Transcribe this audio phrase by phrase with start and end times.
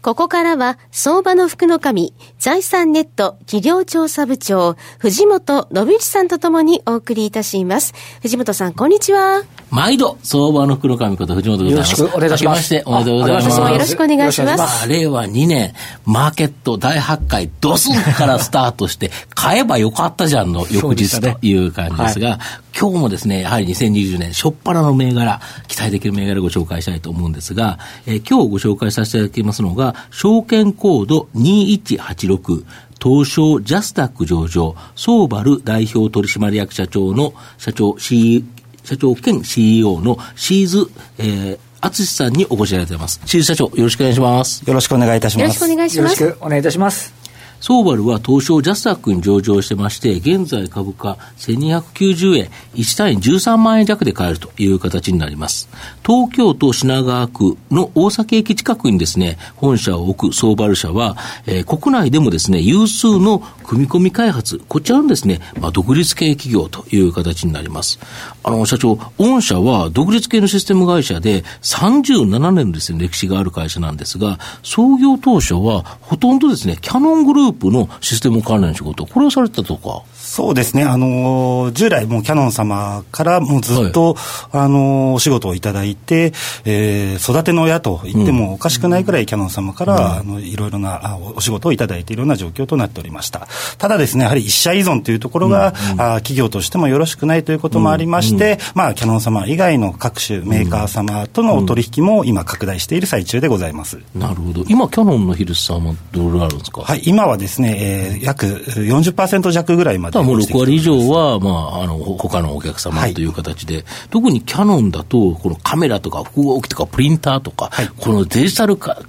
[0.00, 7.94] ここからは、相場の福の神、財産ネット企業調査部長、藤本信一さんとともにお送りいたします。
[8.22, 9.42] 藤本さん、こんにちは。
[9.70, 12.00] 毎度、相場の福の神こと藤本でございます。
[12.00, 12.58] よろしくお願いします。
[12.58, 13.60] ましておめでとうございます。
[13.60, 14.58] よろしくお願いします。
[14.58, 15.74] まあ、令和2年、
[16.06, 22.38] マーケット大発会、ドスンからスタートして、買えばよかったじゃんの翌日という感じですが、
[22.80, 32.64] 今日もですね、やはり2020年、初っ端の銘柄、期待できる銘柄をご紹介したいと思うんですが、えー、今日ご紹介させていただきますのが、証券コード2186、
[33.02, 38.44] 東証ジャスタック上場、ソーバル代表取締役社長の社長、C、
[38.84, 40.88] 社長兼 CEO のシーズ、
[41.18, 43.20] えー、淳さんにお越しいただいています。
[43.26, 44.62] シーズ社長、よろしくお願いします。
[44.64, 45.42] よろしくお願いいたします。
[45.42, 46.22] よろしくお願いします。
[46.22, 47.17] よろしくお願いいたします。
[47.60, 55.68] ソーバルは東証ジャスタックに上場してまして、現在株価1290円、1単位13万円弱で買えるという形になります。
[56.06, 67.98] 東京都品川区の大崎駅近くにですね、本社を置くソーバル社は、えー、国内でもですね、有数の組み込み開発、こちらのですね、まあ、独立系企業という形になります。
[68.44, 80.02] あの、社長、御社は独立系のシステム会社で37年のですね、歴史がある会社なんですが、創業当初はほとんどですね、キャノングループのシステム関連の仕事、これをされてたとか。
[80.28, 86.32] そうですね、あの従来、もうキャノン様からもうずっと、はい、あのお仕事をいただいて、
[86.66, 93.48] えー、育ての親と言ってもおかしくないくらい、キャノン様から、うん、あのいろいろなお仕事をいただいているような状況となっておりました。
[93.78, 103.98] ただですね、やはり一社依存というところが、うんうん、あ企業としてもよろしくないということもありまして、うんうん、まあ、キャノン様以外の各種メーカー様とのお取引も今、拡大している最中でございます。
[104.14, 110.17] なるほど、今、キャノンの比率さんはどれぐらいあるんですか、はい、今はですね、えー、約40%弱ぐらいまで。
[110.22, 119.02] もう6割以上は、まあ、あの、他のお客様という形で、はい、特にキャノンだと、このカメラとか複合機とかプリンターとか、はい、このデジタル化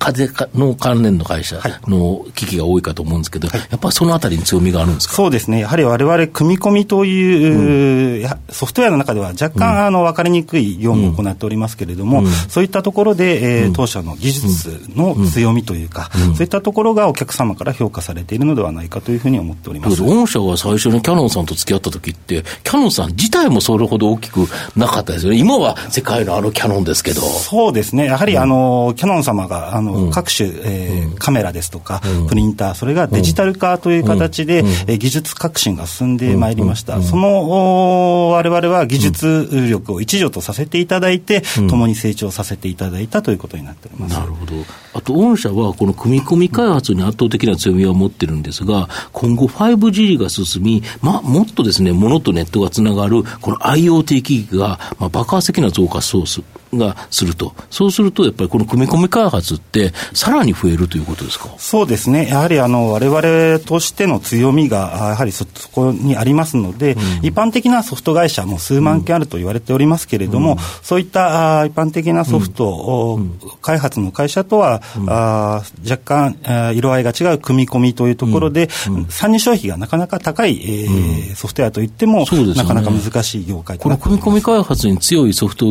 [0.53, 5.13] の関連の会社の機器が多いかと思うんですけど、はい、やっぱりそのあたりに強みがあるんですか？
[5.13, 5.59] そうですね。
[5.59, 20.01] やはり我々、組み込みという、うん、ソフトウェアの中では若干、うん、あの、分かりにくい業務を行っておりますけれども、うん、そういったところで、えー、当社の技術の強みというか、そういったところがお客様から評価されているのではないかというふうに思っております。
[20.01, 25.39] 御社は最初にキャノンさんと付き合った時って、キャノンさん自体もそれほど大きくなかったですよね。
[25.39, 27.21] 今は世界のあのキャノンですけど。
[27.21, 28.05] そうですね。
[28.05, 37.01] やはり、あの、キャノン様が、あの、各種、えー、カメラですとか、プリンター、それがデジタル化という形で、え技術革新が進んでまいりました。
[37.01, 44.13] その、我々は技術力を一助とさせていただいて、共に成長させていただいたということになっております。
[44.13, 44.53] なるほど。
[44.93, 56.41] あと、御社はこの組み込み開発に圧倒的な強みを持ってるんですが、今後 5G が進み、まあ、もっとですね、ものとネットがつながる、この IoT 機器が、まあ、爆発的な増加ソース。
[56.73, 57.53] がすると。
[57.69, 61.49] そうすると、やっぱりこの組み込み開発って、さらに増えるということですか？
[61.57, 62.27] そうですね。
[62.27, 76.37] やはり、あの、我々としての強みが、やはりそこにありますので、うん、一般的なソフト会社も数万件あると言われておりますけれども、うん、そういった一般的なソフト、うん、開発の会社とは、あ若干
[76.75, 78.69] 色合いが違う組み込みというところで、
[79.09, 85.67] 参入消費がなかなか高い、えーソフトウェアといっても、ね、なかなか難しい業界この組み込み開発に強いソフト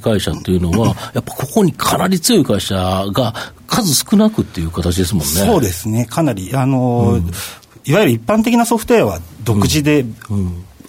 [0.00, 2.74] 会社というのは、はい、やっぱここにかなり強い会社
[3.12, 3.34] が
[3.66, 5.26] 数少なくっていう形ですもんね。
[5.26, 7.30] そうですね、かなり、あの、うん、
[7.84, 10.04] いわゆる一般的なソフトウェアは独自で、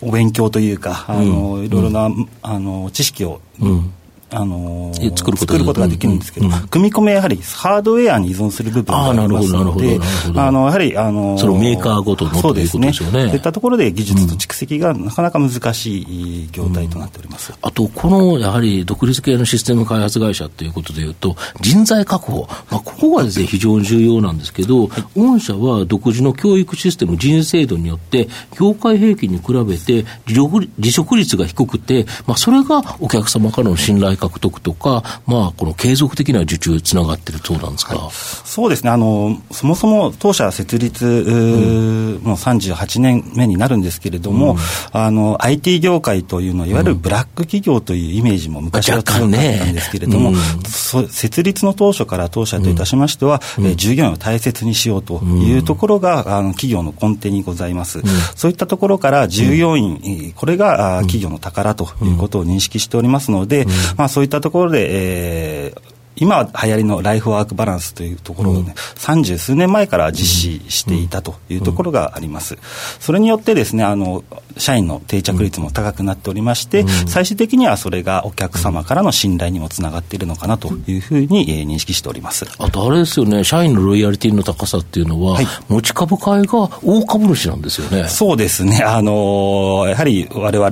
[0.02, 2.10] お勉強というか、あのいろいろな、
[2.42, 3.94] あの知識を、うん
[4.34, 6.14] あのー、作ることができる。
[6.14, 10.00] んですけど、うん、組み込みはやはりハードウェアに依存する部分がありますので、
[10.36, 28.28] あのやはり、あのー、そのメーカーごとのそうですね、そういったところで技術と蓄積がなかなか難しい業態となっております、うん、あと、このやはり独立系のシステム開発会社ということでいうと、人材確保、まあ、ここがですね、非常に重要なんですけど、はい、御社は独自の教育システム、人制度によって、
[28.60, 38.90] 業界平均に比べて離職率が低くて、まあ、それがお客様からの信頼獲得とか、まあ、この継続的な受注つながってるそうなんですか、はい、そうですね。
[38.90, 44.58] あの、そもそも当社設立、うん、もう38年目になるんですけれども、うん、
[44.94, 50.38] あの IT 業界というのは、いわゆるブラック企業というイメージも昔は強かったんですけれども、ね
[50.96, 58.02] うん、設立の当初から当社といたしましては、うん、従業員を大切にしようというところが、あの企業の根底にございます。
[58.36, 63.66] そういったところから従業員、これが企業の宝ということを認識しておりますので、
[63.98, 72.58] まあ、そういったところで、えー今流行りのライフワークバランスというところをね、三、十、数年前から実施していたというところがあります。
[73.00, 74.24] それによってですね、あの、
[74.58, 82.46] 社員の定着率も高くなっておりまして、最終的にはそれがお客様からの信頼にもつながっているのかなというふうに、えー、認識しております。
[82.60, 88.08] あとあれですよね、社員のロイヤリティの高さっていうのは、はい、持ち株会が大株主なんですよね。
[88.08, 88.84] そうですね。
[88.86, 90.70] あのー、やはり我々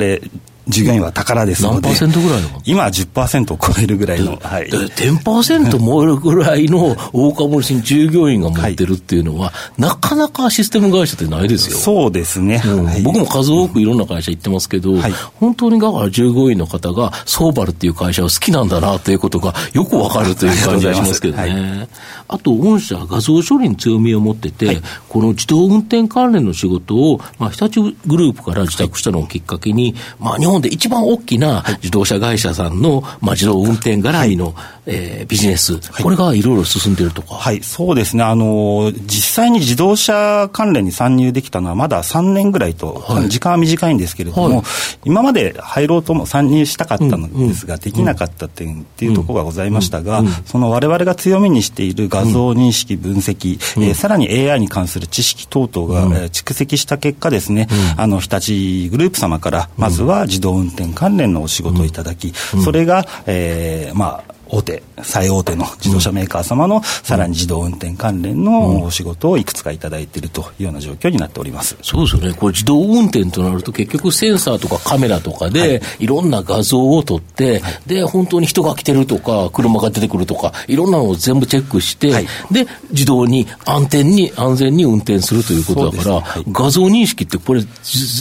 [0.72, 2.62] 従業員は宝ですので、何パーセントぐらいの？
[2.66, 11.78] 今は10%を超えるぐらいの、はい、10%もえるぐらいの大株主に従業員が持ってるっていうのは、はい、なかなかシステム会社ってないですよ。
[11.78, 12.86] そうですね、うん。
[12.86, 21.88] はい、僕も数多くいろんな会社行ってますけど、はい、本当にだから従業員の方が、ソーバルっていう会社を好きなんだなということがよくわかるという感じがしますけどね。
[22.28, 34.54] あと、御社、画像処理に強みを持ってて、この自動運転関連の仕事を、まあ、日立グループから自宅したのをきっかけに、まあ、日本で一番大きな自動車会社さんの、まあ、自動運転絡みの、
[34.86, 37.36] えー、ビジネス、これがいろいろ進んでるとか？
[37.36, 38.24] はい、そうですね。
[38.24, 44.64] あの、実際に自動車関連に参入できたのはまだ3年ぐらいと、はい、時間は短いんですけれども、はい、
[45.06, 50.28] 今まで入ろうとも参入したかったのですが、うん、できなかった点っていうところがございましたが、うん。
[50.28, 57.68] うん、その我々が強みにしている画像認識分析、うん、えー、さらに AI に関する知識等々が、えー、蓄積した結果ですね、
[57.98, 62.34] あの、日立グループ様から、まずは自動運転関連のお仕事をいただき、
[62.64, 71.78] それが、えー、まあ、大手、最大手の自動車メーカー様の、さらに自動運転関連のお仕事をいくつかいただいているというような状況になっております。
[71.82, 72.34] そうですよね。
[72.34, 87.62] これ自動運転となると結局センサーとかカメラとかで、い、ろんな画像を撮って、はい、で、本当に人が来てるとか、車が出てくるとか、いろんなのを全部チェックして、はい、で、自動に安全に、安全に運転するということだから、はい、画像認識ってこれ、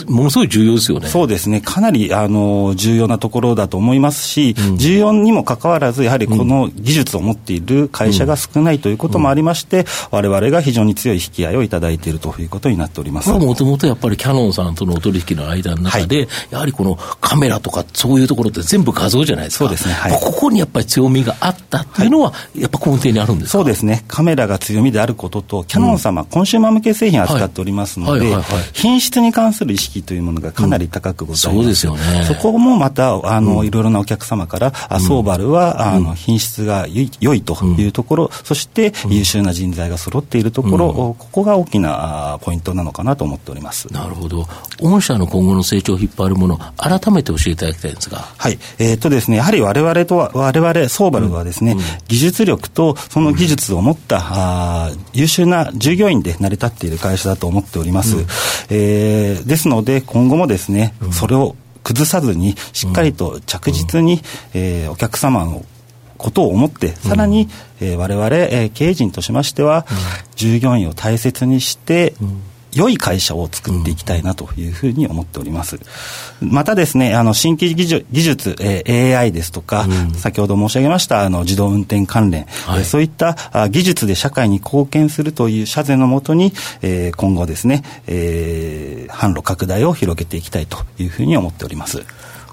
[0.09, 1.09] ものすごい重要ですよね。
[1.09, 1.61] そうですね。
[1.61, 19.64] かなり、あの、重要なところだと思いますし、うん、重要にもかかわらず、やはりりこの技術を持っている会社が少ないということもありまして、われわれが非常に強い引き合いをいただいているということになっておりますもともとやっぱりキヤノンさんとのお取引の間の中で、はい、やはりこのカメラとかそういうところって全部画像じゃないですか。
[19.64, 19.94] そうですね。
[19.94, 24.05] はい、ここにやっぱり強みがあったっていうのは、やっぱ根底にあるんですそうですね。
[24.08, 28.34] カメラが強みであることと、キヤノン様、うん、コンシューマー向け製品を扱っておりますので、
[28.72, 31.56] 品質に関する意識というものがかなり高くございます。
[31.56, 32.25] うん、そうですよね。
[32.26, 43.93] そこもまた、あの、いろいろなお客様から、あソーバルは、あの、品質が良いというところ、うん、そして優秀な人材が揃っているところ、うん、ここが大きなポイントなのかなと思っております。
[43.93, 44.47] なるほど、
[44.81, 48.19] 御社の今後の成長を引っ張るもの、改めて教えていただきたいんですが。
[48.37, 51.79] はい、えー、っとですね、やはりわれとは、われわれ、ソーバルはですね、うん、
[52.09, 58.17] 技術力とその技術を持った、うん、あ優秀な従業員で成り立っている会社だと思っております。
[58.17, 58.27] うん、
[58.71, 64.21] えー、ですので、今後もですね、それを崩さずに、しっかりと着実に、うん、
[64.55, 65.65] えー、お客様の
[66.20, 67.50] ことを思って、さらに、うん
[67.81, 69.96] えー、我々、えー、経営陣としましては、うん、
[70.37, 72.43] 従業員を大切にして、うん。
[72.72, 75.81] 良い会社を作っていきたいなというふうに思っております。
[76.40, 86.52] またですね、あの、新規技術、技術えー、AI ですとか、うん、先ほど申し上げました、あの、自動運転関連、はい、そういったあ技術で社会に貢献するという社税のもとに、
[86.82, 92.05] えー、今後ですね、えー、販路拡大を広げていきたいというふうに思っております。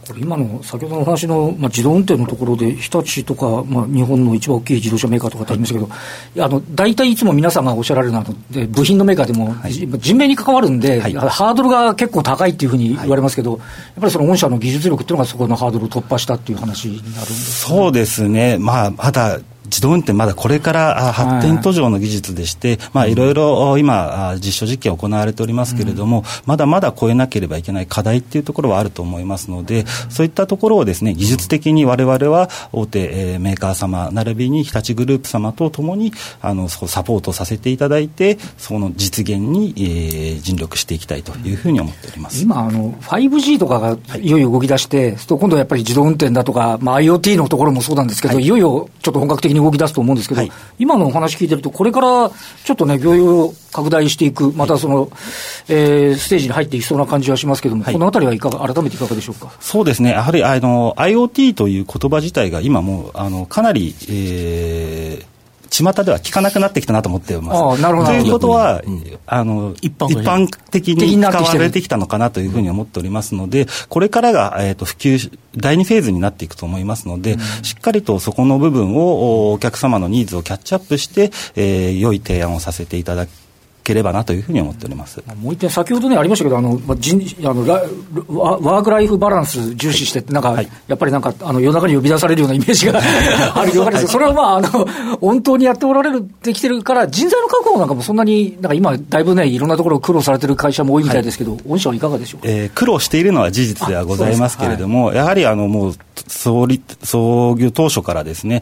[0.07, 5.95] これ今の先ほどのお話の、まあ、自動運転のところで、日立とか、まあ、日本の一番大きい自動車メーカーとかってありましたけど、は
[6.35, 13.59] い、あの大体いつも皆さんがおっしゃられるのは、で部品のメーカーでも、はい、人命に関わるんで、はい、ハードルが結構高いっていうふうに言われますけど、やっ
[13.99, 42.41] ぱりその御社の技術力っていうのが、そこのハードルを突破したっていう話になるんです、そうですね、まあ、まだ自動運転まだこれから発展途上の技術でして、まあ、いろいろ今、実証実験行われておりますけれども、まだまだ超えなければいけない課題っていうところはあると思いますので、そういったところをですね、技術的にわれわれは大手メーカー様、並びに日立グループ様とともに、あの、サポートさせていただいて、その実現に、えー、尽力していきたいというふうに思っております。
[42.41, 44.27] 今、あの、5G とかがい。
[44.29, 52.29] よいよ動き出して、はい、今度はやっぱり自動運転だとか、まあ、IoT のところもそうなんですけど、はい、いよいよちょっと本格的にに動き出すと思うんですけど、はい、今のお話聞いてると、これから
[52.63, 55.09] ちょっとね、業用を拡大していく、またその、
[55.67, 59.51] えー、ステージに入っていきそうな感じはしますけれども、はい、このあたりはいかが、改めていかがでしょうか？
[59.59, 65.25] そうですね、やはりあの IoT という言葉自体が今もうあのかなり、えー、
[65.69, 67.81] 巷では聞かなくなってきたなと思っています。
[67.81, 68.09] あなるほど。
[68.09, 83.27] ということは、うん、あの一般一般的に使われてきたのかなというふうに思っておりますので、これからが、えーと、普及、第2フェーズになっていくと思いますので、うん、しっかりとそこの部分をお客様のニーズをキャッチアップして、えー、良い提案をさせていただ
[83.87, 85.23] ければなというふうに思っております。
[85.41, 87.17] もう一点、先ほどね、ありましたけど、あの人
[87.49, 92.99] あのワーク・ライフ・バランス重視して、なんか、はい、やっぱりなんか、あの夜中に呼び出されるようなイメージが
[93.55, 93.97] あるようです。
[93.99, 94.69] けど、それはまあ、あの
[95.21, 105.95] 本当にやっておられるできてるから、人材の確保なんかもそんなに、なんか今、だいぶね、いろんなところ苦労されてる会社も多いみたいですけど、はい、御社はいかがでしょうか、えー、苦労しているのは事実ではございますけれども、はい、やはりあのもう
[106.27, 108.61] 創立創業当初からですね、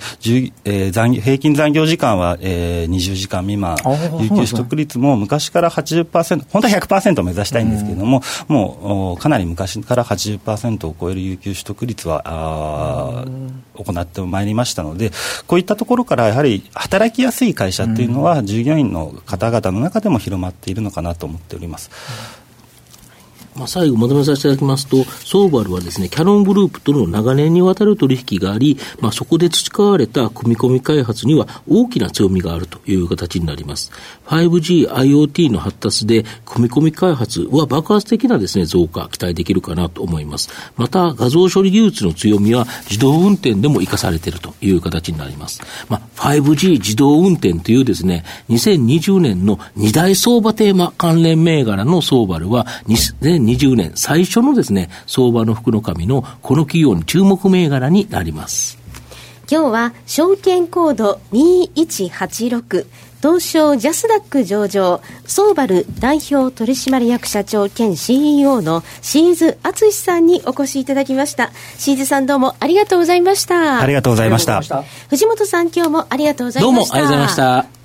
[0.66, 3.78] えー、残平均残業時間は、えー、20時間未満、
[4.20, 13.26] 有給取得率も昔から80%、本当は100%を目指したいんですけれども、うん、もうかなり昔から80%を超える有給取得率はあ
[13.76, 15.12] 行ってまいりましたので、
[15.48, 22.45] こういったところからやはり働きやすい会社というのは、従業員の方々の中でも広まっているのかなと思っております。
[23.56, 33.92] まあ、最後まとめさせていただきますと、ソーバルはですね、キャノングループとの長年にわたる取引があり、まあ、そこで培われた組み込み開発には大きな強みがあるという形になります。
[34.28, 40.50] 5G、IoT の発達で、組み込み開発は爆発的なですね、増加、期待できるかなと思います。
[40.76, 45.62] また、画像処理技術の強みは自動運転でも活かされているという形になります。
[45.88, 52.68] まあ、5G 自動運転というですね、2020年の2大相場テーマ関連銘柄のソーバルは、
[53.46, 58.78] 2020年最初のですね、相場の福の神のこの企業に注目銘柄になります。
[59.50, 62.88] 今日は証券コード2186
[63.22, 71.52] 東証ジャスダック上場ソーバル代表取締役社長兼 CEO のシーズ敦さんにお越しいただきました。
[71.78, 73.82] シーズさんどうもありがとうございました。
[73.82, 74.62] ありがとうございました。
[75.10, 76.96] 藤本さん今日もありがとうございました。
[76.96, 77.85] どうもありがとうございました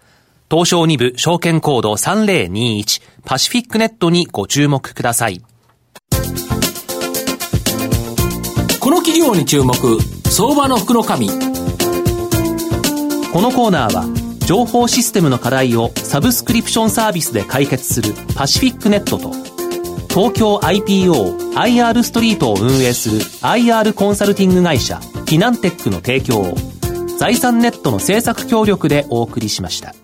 [0.51, 5.41] 東証2部証券コード3021パシフィックネットにご注目ください。
[8.81, 9.73] この企業に注目、
[10.29, 11.29] 相場の福の神。
[11.29, 11.33] こ
[13.39, 14.03] のコーナーは、
[14.45, 19.31] 情報システムの課題をサブスクリプションサービスで解決するパシフィックネットと、
[20.09, 26.55] 東京 IPO IR ストリートを運営する IR コンサルティング会社フィナンテックの提供を
[27.17, 29.95] 財産ネットの政策協力でお送りしました。